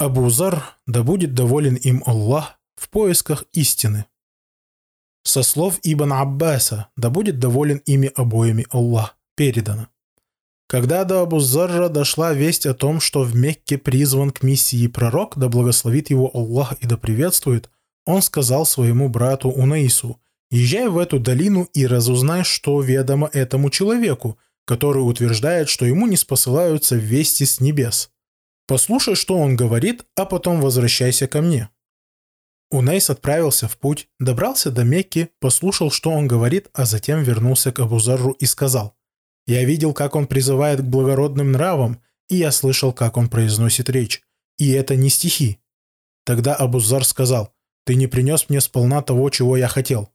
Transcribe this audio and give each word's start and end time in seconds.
Абу 0.00 0.30
Зар, 0.30 0.78
да 0.86 1.02
будет 1.02 1.34
доволен 1.34 1.74
им 1.74 2.02
Аллах, 2.06 2.58
в 2.74 2.88
поисках 2.88 3.44
истины. 3.52 4.06
Со 5.24 5.42
слов 5.42 5.78
Ибн 5.82 6.14
Аббаса, 6.14 6.88
да 6.96 7.10
будет 7.10 7.38
доволен 7.38 7.82
ими 7.84 8.10
обоими 8.14 8.66
Аллах, 8.70 9.18
передано. 9.36 9.88
Когда 10.66 11.04
до 11.04 11.20
Абу 11.20 11.38
Зарра 11.38 11.90
дошла 11.90 12.32
весть 12.32 12.64
о 12.64 12.72
том, 12.72 12.98
что 12.98 13.24
в 13.24 13.36
Мекке 13.36 13.76
призван 13.76 14.30
к 14.30 14.42
миссии 14.42 14.86
пророк, 14.86 15.36
да 15.36 15.50
благословит 15.50 16.08
его 16.08 16.30
Аллах 16.32 16.72
и 16.80 16.86
да 16.86 16.96
приветствует, 16.96 17.68
он 18.06 18.22
сказал 18.22 18.64
своему 18.64 19.10
брату 19.10 19.50
Унаису, 19.50 20.18
«Езжай 20.50 20.88
в 20.88 20.96
эту 20.96 21.20
долину 21.20 21.68
и 21.74 21.86
разузнай, 21.86 22.42
что 22.42 22.80
ведомо 22.80 23.28
этому 23.34 23.68
человеку, 23.68 24.38
который 24.64 25.00
утверждает, 25.00 25.68
что 25.68 25.84
ему 25.84 26.06
не 26.06 26.16
спосылаются 26.16 26.96
вести 26.96 27.44
с 27.44 27.60
небес. 27.60 28.10
Послушай, 28.70 29.16
что 29.16 29.36
он 29.36 29.56
говорит, 29.56 30.04
а 30.14 30.24
потом 30.24 30.60
возвращайся 30.60 31.26
ко 31.26 31.42
мне». 31.42 31.70
Унейс 32.70 33.10
отправился 33.10 33.66
в 33.66 33.76
путь, 33.76 34.08
добрался 34.20 34.70
до 34.70 34.84
Мекки, 34.84 35.30
послушал, 35.40 35.90
что 35.90 36.12
он 36.12 36.28
говорит, 36.28 36.68
а 36.72 36.84
затем 36.84 37.24
вернулся 37.24 37.72
к 37.72 37.80
Абузарру 37.80 38.30
и 38.30 38.46
сказал, 38.46 38.96
«Я 39.44 39.64
видел, 39.64 39.92
как 39.92 40.14
он 40.14 40.28
призывает 40.28 40.82
к 40.82 40.84
благородным 40.84 41.50
нравам, 41.50 42.00
и 42.28 42.36
я 42.36 42.52
слышал, 42.52 42.92
как 42.92 43.16
он 43.16 43.28
произносит 43.28 43.90
речь. 43.90 44.22
И 44.56 44.70
это 44.70 44.94
не 44.94 45.10
стихи». 45.10 45.58
Тогда 46.24 46.54
Абузар 46.54 47.04
сказал, 47.04 47.52
«Ты 47.84 47.96
не 47.96 48.06
принес 48.06 48.48
мне 48.48 48.60
сполна 48.60 49.02
того, 49.02 49.30
чего 49.30 49.56
я 49.56 49.66
хотел». 49.66 50.12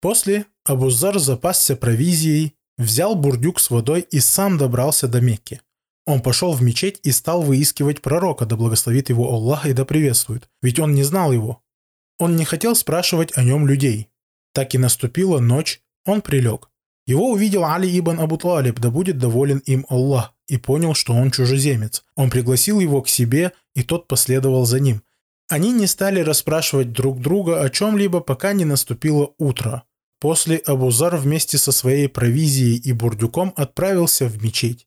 После 0.00 0.46
Абузар 0.62 1.18
запасся 1.18 1.74
провизией, 1.74 2.54
взял 2.78 3.16
бурдюк 3.16 3.58
с 3.58 3.68
водой 3.68 4.02
и 4.02 4.20
сам 4.20 4.58
добрался 4.58 5.08
до 5.08 5.20
Мекки. 5.20 5.60
Он 6.06 6.22
пошел 6.22 6.52
в 6.52 6.62
мечеть 6.62 7.00
и 7.02 7.12
стал 7.12 7.42
выискивать 7.42 8.00
пророка, 8.00 8.46
да 8.46 8.56
благословит 8.56 9.10
его 9.10 9.32
Аллах 9.32 9.66
и 9.66 9.72
да 9.72 9.84
приветствует, 9.84 10.48
ведь 10.62 10.78
он 10.78 10.94
не 10.94 11.02
знал 11.02 11.32
его. 11.32 11.62
Он 12.18 12.36
не 12.36 12.44
хотел 12.44 12.74
спрашивать 12.74 13.36
о 13.36 13.44
нем 13.44 13.66
людей. 13.66 14.08
Так 14.52 14.74
и 14.74 14.78
наступила 14.78 15.38
ночь, 15.38 15.82
он 16.04 16.22
прилег. 16.22 16.68
Его 17.06 17.30
увидел 17.30 17.64
Али 17.64 17.98
ибн 17.98 18.20
Абу 18.20 18.36
Талиб, 18.36 18.78
да 18.78 18.90
будет 18.90 19.18
доволен 19.18 19.58
им 19.58 19.86
Аллах, 19.88 20.34
и 20.48 20.56
понял, 20.56 20.94
что 20.94 21.14
он 21.14 21.30
чужеземец. 21.30 22.04
Он 22.16 22.30
пригласил 22.30 22.80
его 22.80 23.02
к 23.02 23.08
себе, 23.08 23.52
и 23.74 23.82
тот 23.82 24.08
последовал 24.08 24.64
за 24.64 24.80
ним. 24.80 25.02
Они 25.48 25.72
не 25.72 25.86
стали 25.86 26.20
расспрашивать 26.20 26.92
друг 26.92 27.20
друга 27.20 27.62
о 27.62 27.70
чем-либо, 27.70 28.20
пока 28.20 28.52
не 28.52 28.64
наступило 28.64 29.32
утро. 29.38 29.84
После 30.20 30.58
Абузар 30.58 31.16
вместе 31.16 31.56
со 31.56 31.72
своей 31.72 32.08
провизией 32.08 32.76
и 32.76 32.92
бурдюком 32.92 33.52
отправился 33.56 34.26
в 34.26 34.42
мечеть 34.42 34.86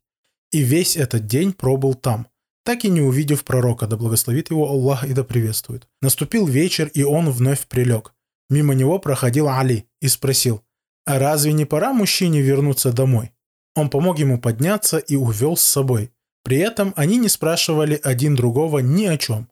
и 0.54 0.60
весь 0.60 0.96
этот 0.96 1.26
день 1.26 1.52
пробыл 1.52 1.96
там, 1.96 2.28
так 2.64 2.86
и 2.86 2.90
не 2.90 3.02
увидев 3.02 3.44
пророка, 3.44 3.88
да 3.88 3.98
благословит 3.98 4.52
его 4.52 4.70
Аллах 4.70 5.04
и 5.04 5.14
да 5.14 5.24
приветствует. 5.24 5.88
Наступил 6.02 6.48
вечер, 6.48 6.90
и 6.94 7.04
он 7.04 7.30
вновь 7.30 7.66
прилег. 7.68 8.14
Мимо 8.50 8.74
него 8.74 9.00
проходил 9.00 9.50
Али 9.50 9.88
и 10.00 10.08
спросил, 10.08 10.64
«А 11.06 11.20
разве 11.20 11.52
не 11.54 11.66
пора 11.66 11.92
мужчине 11.92 12.42
вернуться 12.42 12.94
домой?» 12.94 13.32
Он 13.76 13.90
помог 13.90 14.20
ему 14.20 14.40
подняться 14.40 15.00
и 15.00 15.16
увел 15.16 15.58
с 15.58 15.64
собой. 15.64 16.12
При 16.44 16.58
этом 16.58 16.94
они 16.96 17.18
не 17.18 17.30
спрашивали 17.30 18.00
один 18.04 18.36
другого 18.36 18.80
ни 18.80 19.06
о 19.06 19.18
чем. 19.18 19.50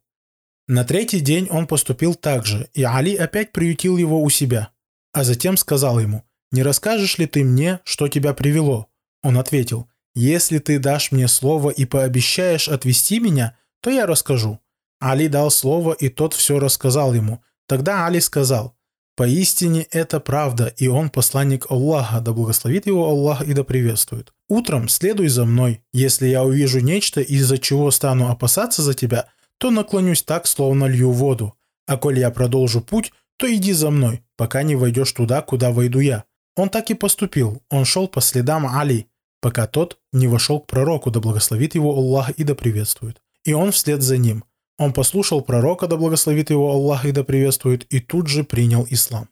На 0.68 0.86
третий 0.86 1.20
день 1.20 1.48
он 1.50 1.68
поступил 1.68 2.16
так 2.16 2.46
же, 2.46 2.70
и 2.74 2.84
Али 2.84 3.16
опять 3.16 3.52
приютил 3.52 3.98
его 3.98 4.22
у 4.22 4.30
себя. 4.30 4.70
А 5.12 5.24
затем 5.24 5.58
сказал 5.58 6.00
ему, 6.00 6.24
«Не 6.52 6.64
расскажешь 6.64 7.18
ли 7.18 7.26
ты 7.26 7.44
мне, 7.44 7.80
что 7.84 8.08
тебя 8.08 8.34
привело?» 8.34 8.88
Он 9.24 9.38
ответил, 9.38 9.88
если 10.14 10.60
ты 10.60 10.80
дашь 10.80 11.12
мне 11.12 11.28
слово 11.28 11.70
и 11.70 11.86
пообещаешь 11.86 12.70
отвести 12.70 13.20
меня, 13.20 13.58
то 13.82 13.90
я 13.90 14.06
расскажу». 14.06 14.60
Али 15.00 15.28
дал 15.28 15.50
слово, 15.50 15.94
и 15.94 16.10
тот 16.10 16.34
все 16.34 16.60
рассказал 16.60 17.14
ему. 17.14 17.42
Тогда 17.68 18.06
Али 18.06 18.20
сказал, 18.20 18.76
«Поистине 19.16 19.88
это 19.92 20.20
правда, 20.20 20.68
и 20.78 20.88
он 20.88 21.10
посланник 21.10 21.70
Аллаха, 21.70 22.22
да 22.22 22.34
благословит 22.34 22.86
его 22.86 23.08
Аллах 23.08 23.42
и 23.42 23.54
да 23.54 23.64
приветствует. 23.64 24.34
Утром 24.48 24.90
следуй 24.90 25.28
за 25.28 25.46
мной. 25.46 25.82
Если 25.94 26.28
я 26.28 26.44
увижу 26.44 26.80
нечто, 26.80 27.22
из-за 27.22 27.58
чего 27.58 27.92
стану 27.92 28.30
опасаться 28.30 28.82
за 28.82 28.94
тебя, 28.94 29.28
то 29.58 29.70
наклонюсь 29.70 30.24
так, 30.24 30.48
словно 30.48 30.86
лью 30.86 31.12
воду. 31.12 31.56
А 31.88 31.98
коль 31.98 32.20
я 32.20 32.32
продолжу 32.32 32.82
путь, 32.82 33.12
то 33.38 33.52
иди 33.54 33.74
за 33.74 33.90
мной, 33.90 34.24
пока 34.38 34.64
не 34.64 34.76
войдешь 34.76 35.12
туда, 35.12 35.42
куда 35.42 35.72
войду 35.72 36.00
я». 36.00 36.26
Он 36.56 36.70
так 36.70 36.90
и 36.90 36.94
поступил. 36.94 37.64
Он 37.70 37.86
шел 37.86 38.08
по 38.08 38.22
следам 38.22 38.68
Али, 38.68 39.08
пока 39.42 39.68
тот 39.68 40.00
не 40.14 40.28
вошел 40.28 40.62
к 40.62 40.68
пророку, 40.68 41.12
да 41.12 41.20
благословит 41.20 41.76
его 41.76 41.92
Аллах 41.94 42.30
и 42.30 42.44
да 42.44 42.56
приветствует. 42.56 43.22
И 43.44 43.54
он 43.54 43.72
вслед 43.72 44.02
за 44.02 44.18
ним. 44.18 44.46
Он 44.78 44.94
послушал 44.94 45.42
пророка, 45.42 45.88
да 45.88 45.98
благословит 45.98 46.50
его 46.52 46.72
Аллах 46.72 47.06
и 47.06 47.12
да 47.12 47.24
приветствует, 47.24 47.84
и 47.94 48.00
тут 48.00 48.28
же 48.28 48.44
принял 48.44 48.88
ислам. 48.90 49.28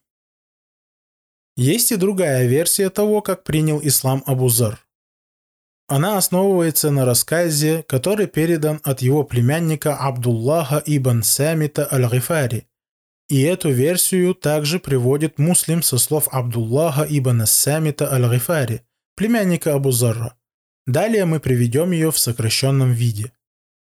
Есть 1.55 1.91
и 1.91 1.95
другая 1.95 2.47
версия 2.47 2.89
того, 2.89 3.21
как 3.21 3.43
принял 3.43 3.79
ислам 3.81 4.23
Абузар. 4.25 4.85
Она 5.87 6.17
основывается 6.17 6.91
на 6.91 7.03
рассказе, 7.05 7.83
который 7.87 8.27
передан 8.27 8.79
от 8.83 9.01
его 9.01 9.23
племянника 9.23 9.95
Абдуллаха 9.95 10.81
ибн 10.85 11.23
Самита 11.23 11.87
аль-Гифари. 11.91 12.67
И 13.27 13.41
эту 13.41 13.71
версию 13.71 14.35
также 14.35 14.79
приводит 14.79 15.39
муслим 15.39 15.81
со 15.81 15.97
слов 15.97 16.27
Абдуллаха 16.31 17.05
ибн 17.09 17.45
Самита 17.45 18.11
аль-Гифари– 18.11 18.83
племянника 19.19 19.73
Абузарра. 19.73 20.35
Далее 20.87 21.25
мы 21.25 21.41
приведем 21.41 21.91
ее 21.91 22.09
в 22.09 22.17
сокращенном 22.17 22.93
виде. 22.93 23.33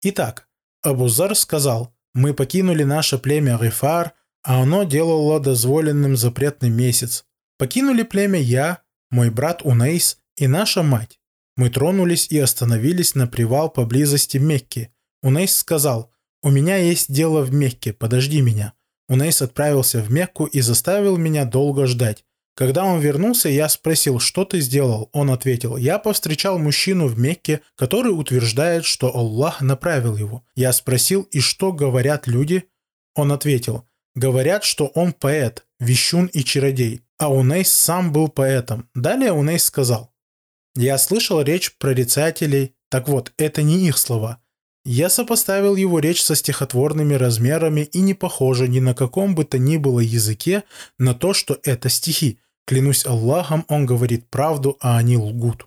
Итак, 0.03 0.49
Абузар 0.83 1.35
сказал, 1.35 1.93
«Мы 2.15 2.33
покинули 2.33 2.85
наше 2.85 3.19
племя 3.19 3.59
Рифар, 3.61 4.13
а 4.45 4.63
оно 4.63 4.85
делало 4.85 5.41
дозволенным 5.41 6.17
запретный 6.17 6.71
месяц. 6.71 7.25
Покинули 7.59 8.05
племя 8.05 8.39
я, 8.39 8.83
мой 9.11 9.31
брат 9.31 9.63
Унейс 9.65 10.19
и 10.37 10.47
наша 10.47 10.85
мать. 10.85 11.19
Мы 11.57 11.71
тронулись 11.71 12.29
и 12.31 12.39
остановились 12.39 13.17
на 13.17 13.27
привал 13.27 13.69
поблизости 13.69 14.39
Мекки. 14.39 14.95
Унейс 15.25 15.57
сказал, 15.57 16.13
«У 16.45 16.51
меня 16.51 16.77
есть 16.77 17.13
дело 17.13 17.43
в 17.43 17.53
Мекке, 17.53 17.93
подожди 17.93 18.41
меня». 18.41 18.75
Унейс 19.09 19.43
отправился 19.43 20.01
в 20.01 20.09
Мекку 20.13 20.45
и 20.45 20.61
заставил 20.61 21.17
меня 21.17 21.47
долго 21.47 21.89
ждать. 21.89 22.25
Когда 22.57 22.87
он 22.87 23.01
вернулся, 23.01 23.51
я 23.51 23.69
спросил, 23.69 24.19
что 24.19 24.47
ты 24.47 24.61
сделал? 24.61 25.11
Он 25.13 25.31
ответил, 25.31 25.77
я 25.77 25.99
повстречал 25.99 26.59
мужчину 26.59 27.07
в 27.07 27.19
Мекке, 27.19 27.61
который 27.77 28.09
утверждает, 28.09 28.87
что 28.87 29.15
Аллах 29.15 29.61
направил 29.61 30.17
его. 30.17 30.43
Я 30.55 30.73
спросил, 30.73 31.29
и 31.31 31.41
что 31.41 31.71
говорят 31.71 32.27
люди? 32.27 32.65
Он 33.15 33.31
ответил, 33.31 33.85
говорят, 34.15 34.65
что 34.65 34.87
он 34.87 35.13
поэт, 35.13 35.67
вещун 35.81 36.27
и 36.27 36.43
чародей, 36.43 37.03
а 37.19 37.31
Унейс 37.31 37.71
сам 37.71 38.11
был 38.11 38.29
поэтом. 38.29 38.89
Далее 38.95 39.33
Унейс 39.33 39.65
сказал, 39.65 40.15
я 40.75 40.97
слышал 40.97 41.43
речь 41.43 41.77
прорицателей, 41.77 42.75
так 42.89 43.07
вот, 43.07 43.33
это 43.37 43.63
не 43.63 43.87
их 43.87 43.99
слова. 43.99 44.41
Я 44.89 45.11
сопоставил 45.11 45.77
его 45.77 45.99
речь 45.99 46.23
со 46.23 46.35
стихотворными 46.35 47.15
размерами 47.15 47.81
и 47.81 48.01
не 48.01 48.15
похоже 48.15 48.69
ни 48.69 48.79
на 48.79 48.95
каком 48.95 49.35
бы 49.35 49.45
то 49.45 49.59
ни 49.59 49.77
было 49.77 50.01
языке 50.01 50.63
на 50.97 51.13
то, 51.13 51.35
что 51.35 51.59
это 51.65 51.89
стихи, 51.89 52.39
Клянусь 52.67 53.07
Аллахом, 53.07 53.65
он 53.69 53.87
говорит 53.87 54.29
правду, 54.29 54.77
а 54.81 54.99
они 54.99 55.17
лгут. 55.17 55.67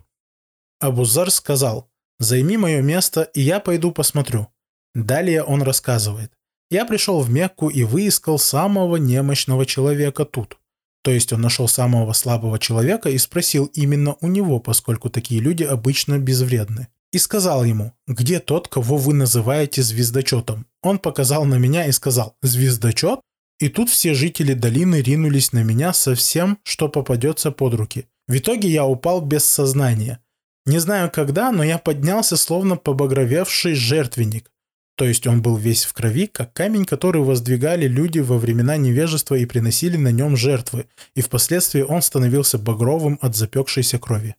Абузар 0.80 1.30
сказал, 1.30 1.90
«Займи 2.18 2.58
мое 2.58 2.82
место, 2.82 3.22
и 3.22 3.40
я 3.40 3.58
пойду 3.60 3.90
посмотрю». 3.90 4.48
Далее 4.94 5.42
он 5.42 5.62
рассказывает, 5.62 6.32
«Я 6.70 6.84
пришел 6.84 7.20
в 7.20 7.30
Мекку 7.30 7.68
и 7.68 7.84
выискал 7.84 8.38
самого 8.38 8.96
немощного 8.96 9.64
человека 9.64 10.24
тут». 10.24 10.58
То 11.02 11.10
есть 11.10 11.32
он 11.32 11.40
нашел 11.40 11.68
самого 11.68 12.12
слабого 12.12 12.58
человека 12.58 13.08
и 13.08 13.16
спросил 13.16 13.66
именно 13.72 14.16
у 14.20 14.28
него, 14.28 14.60
поскольку 14.60 15.08
такие 15.08 15.40
люди 15.40 15.64
обычно 15.64 16.18
безвредны. 16.18 16.88
И 17.12 17.18
сказал 17.18 17.64
ему, 17.64 17.92
где 18.06 18.38
тот, 18.38 18.68
кого 18.68 18.96
вы 18.96 19.14
называете 19.14 19.82
звездочетом? 19.82 20.66
Он 20.82 20.98
показал 20.98 21.44
на 21.44 21.56
меня 21.56 21.86
и 21.86 21.92
сказал, 21.92 22.36
звездочет? 22.42 23.20
И 23.60 23.68
тут 23.68 23.90
все 23.90 24.14
жители 24.14 24.54
долины 24.54 25.02
ринулись 25.02 25.52
на 25.52 25.62
меня 25.62 25.92
со 25.92 26.14
всем, 26.14 26.58
что 26.64 26.88
попадется 26.88 27.50
под 27.50 27.74
руки. 27.74 28.06
В 28.26 28.36
итоге 28.38 28.68
я 28.68 28.86
упал 28.86 29.20
без 29.20 29.44
сознания. 29.44 30.20
Не 30.64 30.78
знаю 30.78 31.10
когда, 31.10 31.52
но 31.52 31.62
я 31.62 31.78
поднялся 31.78 32.36
словно 32.36 32.76
побагровевший 32.76 33.74
жертвенник. 33.74 34.50
То 34.96 35.04
есть 35.04 35.26
он 35.26 35.42
был 35.42 35.56
весь 35.56 35.84
в 35.84 35.92
крови, 35.92 36.26
как 36.26 36.52
камень, 36.52 36.84
который 36.84 37.22
воздвигали 37.22 37.86
люди 37.86 38.18
во 38.18 38.38
времена 38.38 38.76
невежества 38.76 39.34
и 39.34 39.46
приносили 39.46 39.96
на 39.96 40.12
нем 40.12 40.36
жертвы, 40.36 40.86
и 41.14 41.20
впоследствии 41.20 41.82
он 41.82 42.02
становился 42.02 42.58
багровым 42.58 43.18
от 43.20 43.36
запекшейся 43.36 43.98
крови. 43.98 44.36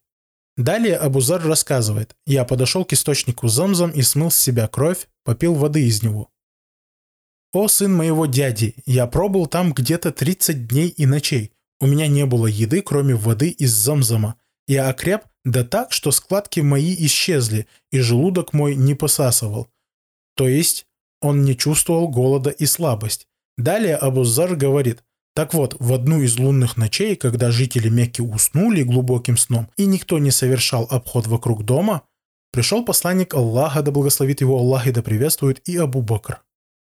Далее 0.58 0.98
Абузар 0.98 1.42
рассказывает, 1.44 2.16
я 2.26 2.44
подошел 2.44 2.86
к 2.86 2.94
источнику 2.94 3.48
Замзам 3.48 3.92
и 3.92 4.02
смыл 4.02 4.32
с 4.32 4.40
себя 4.40 4.68
кровь, 4.68 5.08
попил 5.24 5.54
воды 5.54 5.86
из 5.86 6.04
него. 6.04 6.31
«О, 7.54 7.68
сын 7.68 7.94
моего 7.94 8.26
дяди, 8.26 8.76
я 8.86 9.08
пробыл 9.08 9.46
там 9.46 9.74
где-то 9.74 10.12
30 10.12 10.68
дней 10.68 10.88
и 10.88 11.06
ночей. 11.06 11.52
У 11.82 11.88
меня 11.88 12.08
не 12.08 12.26
было 12.26 12.48
еды, 12.48 12.82
кроме 12.82 13.16
воды 13.16 13.50
из 13.50 13.72
замзама. 13.72 14.36
Я 14.68 14.88
окреп 14.88 15.24
да 15.44 15.64
так, 15.64 15.92
что 15.92 16.12
складки 16.12 16.60
мои 16.60 16.96
исчезли, 17.06 17.68
и 17.92 18.00
желудок 18.00 18.54
мой 18.54 18.76
не 18.76 18.94
посасывал. 18.94 19.68
То 20.36 20.48
есть 20.48 20.86
он 21.22 21.44
не 21.44 21.58
чувствовал 21.58 22.08
голода 22.08 22.52
и 22.52 22.66
слабость. 22.66 23.28
Далее 23.58 23.96
Абузар 23.96 24.56
говорит, 24.56 25.04
так 25.34 25.54
вот, 25.54 25.76
в 25.80 25.94
одну 25.94 26.22
из 26.22 26.38
лунных 26.38 26.78
ночей, 26.78 27.16
когда 27.16 27.52
жители 27.52 27.90
Мекки 27.90 28.22
уснули 28.22 28.84
глубоким 28.84 29.38
сном 29.38 29.70
и 29.78 29.86
никто 29.86 30.20
не 30.20 30.32
совершал 30.32 30.88
обход 30.90 31.28
вокруг 31.28 31.64
дома, 31.64 32.04
пришел 32.52 32.84
посланник 32.84 33.34
Аллаха, 33.34 33.82
да 33.82 33.92
благословит 33.92 34.42
его 34.42 34.58
Аллах 34.58 34.88
и 34.88 34.92
да 34.92 35.02
приветствует, 35.02 35.68
и 35.68 35.78
Абу 35.78 36.02
Бакр. 36.02 36.42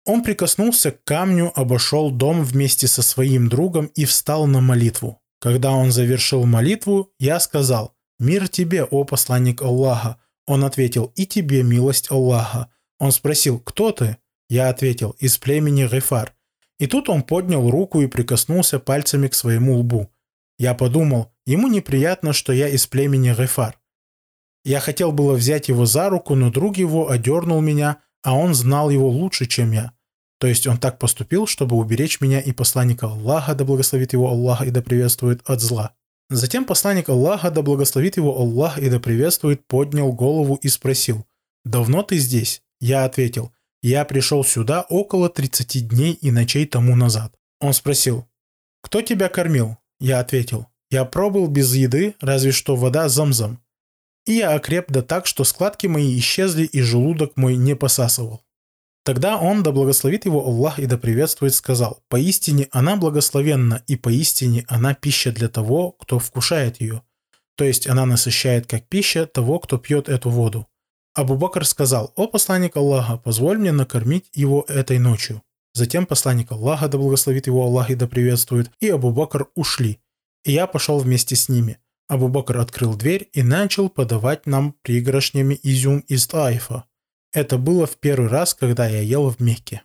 Он 0.06 0.23
прикоснулся 0.23 0.91
к 0.91 1.03
камню, 1.05 1.53
обошел 1.55 2.11
дом 2.11 2.43
вместе 2.43 2.87
со 2.87 3.03
своим 3.03 3.49
другом 3.49 3.87
и 3.95 4.05
встал 4.05 4.47
на 4.47 4.61
молитву. 4.61 5.21
Когда 5.41 5.73
он 5.73 5.93
завершил 5.93 6.45
молитву, 6.45 7.12
я 7.19 7.41
сказал 7.41 7.95
«Мир 8.19 8.49
тебе, 8.49 8.85
о 8.85 9.05
посланник 9.05 9.62
Аллаха». 9.62 10.19
Он 10.47 10.65
ответил 10.65 11.12
«И 11.17 11.27
тебе 11.27 11.62
милость 11.62 12.11
Аллаха». 12.11 12.69
Он 12.99 13.12
спросил 13.12 13.59
«Кто 13.59 13.93
ты?» 13.93 14.19
Я 14.49 14.69
ответил 14.69 15.17
«Из 15.19 15.39
племени 15.39 15.87
Гефар». 15.87 16.35
И 16.79 16.87
тут 16.87 17.09
он 17.09 17.23
поднял 17.23 17.71
руку 17.71 18.03
и 18.03 18.07
прикоснулся 18.07 18.79
пальцами 18.79 19.29
к 19.29 19.35
своему 19.35 19.79
лбу. 19.79 20.11
Я 20.59 20.75
подумал, 20.75 21.33
ему 21.47 21.69
неприятно, 21.69 22.33
что 22.33 22.53
я 22.53 22.69
из 22.69 22.87
племени 22.87 23.33
Гефар. 23.33 23.79
Я 24.65 24.81
хотел 24.81 25.12
было 25.12 25.35
взять 25.35 25.69
его 25.69 25.85
за 25.85 26.09
руку, 26.09 26.35
но 26.35 26.50
друг 26.50 26.77
его 26.77 27.11
одернул 27.11 27.61
меня, 27.61 27.99
а 28.25 28.35
он 28.35 28.55
знал 28.55 28.91
его 28.91 29.09
лучше, 29.09 29.47
чем 29.47 29.71
я. 29.73 29.93
То 30.41 30.49
есть 30.49 30.67
он 30.67 30.79
так 30.79 30.99
поступил, 30.99 31.47
чтобы 31.47 31.76
уберечь 31.76 32.21
меня 32.21 32.41
и 32.41 32.53
посланника 32.53 33.06
Аллаха, 33.06 33.55
да 33.55 33.65
благословит 33.65 34.15
его 34.15 34.29
Аллах 34.29 34.62
и 34.62 34.71
да 34.71 34.82
приветствует 34.82 35.43
от 35.44 35.61
зла. 35.61 35.94
Затем 36.31 36.65
посланник 36.65 37.09
Аллаха, 37.11 37.50
да 37.50 37.62
благословит 37.62 38.17
его 38.17 38.37
Аллах 38.37 38.79
и 38.79 38.88
да 38.88 38.99
приветствует, 38.99 39.67
поднял 39.67 40.12
голову 40.12 40.56
и 40.56 40.69
спросил, 40.69 41.26
«Давно 41.65 42.03
ты 42.03 42.17
здесь?» 42.17 42.62
Я 42.81 43.05
ответил, 43.05 43.53
«Я 43.82 44.05
пришел 44.05 44.43
сюда 44.43 44.82
около 44.88 45.29
30 45.29 45.87
дней 45.87 46.12
и 46.15 46.31
ночей 46.31 46.67
тому 46.67 46.97
назад». 46.97 47.35
Он 47.61 47.75
спросил, 47.75 48.26
«Кто 48.82 49.03
тебя 49.03 49.29
кормил?» 49.29 49.76
Я 50.00 50.21
ответил, 50.21 50.67
«Я 50.91 51.05
пробыл 51.05 51.47
без 51.47 51.75
еды, 51.75 52.17
разве 52.21 52.53
что 52.53 52.75
вода 52.75 53.09
замзам 53.09 53.63
и 54.26 54.35
я 54.35 54.55
окреп 54.55 54.91
да 54.91 55.03
так, 55.03 55.26
что 55.26 55.44
складки 55.44 55.87
мои 55.87 56.19
исчезли 56.19 56.65
и 56.65 56.81
желудок 56.81 57.37
мой 57.37 57.56
не 57.56 57.75
посасывал. 57.76 58.43
Тогда 59.05 59.37
он, 59.37 59.62
да 59.62 59.71
благословит 59.71 60.25
его 60.25 60.47
Аллах 60.47 60.79
и 60.79 60.87
да 60.87 60.97
приветствует, 60.97 61.55
сказал, 61.55 62.03
«Поистине 62.09 62.69
она 62.71 62.97
благословенна, 62.97 63.82
и 63.87 63.97
поистине 63.97 64.65
она 64.67 64.94
пища 64.94 65.31
для 65.31 65.49
того, 65.49 65.93
кто 65.93 66.19
вкушает 66.19 66.81
ее». 66.81 67.03
То 67.56 67.65
есть 67.65 67.87
она 67.87 68.06
насыщает 68.06 68.67
как 68.67 68.88
пища 68.88 69.26
того, 69.26 69.59
кто 69.59 69.76
пьет 69.76 70.09
эту 70.09 70.31
воду. 70.31 70.67
Абу 71.15 71.37
Бакр 71.37 71.67
сказал, 71.67 72.12
«О 72.17 72.26
посланник 72.26 72.76
Аллаха, 72.76 73.19
позволь 73.19 73.59
мне 73.59 73.73
накормить 73.73 74.31
его 74.32 74.65
этой 74.69 74.99
ночью». 74.99 75.43
Затем 75.75 76.06
посланник 76.06 76.50
Аллаха, 76.50 76.88
да 76.88 76.97
благословит 76.97 77.47
его 77.47 77.62
Аллах 77.65 77.91
и 77.91 77.94
да 77.94 78.09
приветствует, 78.09 78.71
и 78.81 78.88
Абу 78.88 79.11
Бакр 79.11 79.49
ушли. 79.55 80.00
И 80.44 80.53
я 80.53 80.67
пошел 80.67 80.99
вместе 80.99 81.37
с 81.37 81.49
ними. 81.49 81.79
Абу 82.14 82.28
Бакр 82.28 82.58
открыл 82.58 82.94
дверь 82.94 83.28
и 83.32 83.43
начал 83.43 83.88
подавать 83.88 84.46
нам 84.46 84.76
пригоршнями 84.82 85.58
изюм 85.64 85.99
из 85.99 86.28
Таифа. 86.28 86.84
Это 87.32 87.58
было 87.58 87.87
в 87.87 87.96
первый 87.96 88.28
раз, 88.28 88.55
когда 88.55 88.87
я 88.87 89.00
ел 89.00 89.28
в 89.28 89.40
Мекке. 89.40 89.82